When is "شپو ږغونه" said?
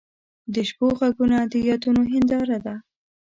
0.69-1.37